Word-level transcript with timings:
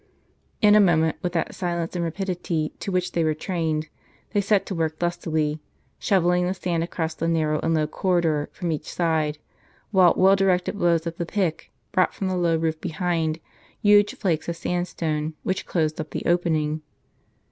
In 0.63 0.73
a 0.73 0.79
moment, 0.79 1.17
with 1.21 1.33
that 1.33 1.53
silence 1.53 1.95
and 1.95 2.03
rapidity 2.03 2.73
to 2.79 2.91
which 2.91 3.11
they 3.11 3.21
w^ere 3.23 3.37
trained, 3.37 3.87
they 4.31 4.41
set 4.41 4.65
to 4.65 4.73
work 4.73 4.97
lustily, 4.99 5.59
shovelling 5.99 6.47
the 6.47 6.55
sand 6.55 6.83
across 6.83 7.13
the 7.13 7.27
narrow 7.27 7.59
and 7.59 7.75
low 7.75 7.85
corridor 7.85 8.49
from 8.51 8.71
each 8.71 8.91
side, 8.91 9.37
while 9.91 10.15
well 10.17 10.35
directed 10.35 10.75
blows 10.75 11.05
of 11.05 11.17
the 11.17 11.25
pick 11.27 11.71
brought 11.91 12.15
from 12.15 12.29
the 12.29 12.33
low^ 12.33 12.59
roof 12.59 12.81
behind, 12.81 13.39
huge 13.79 14.15
flakes 14.15 14.49
of 14.49 14.55
sandstone, 14.55 15.35
which 15.43 15.67
closed 15.67 16.01
up 16.01 16.09
the 16.09 16.25
opening. 16.25 16.81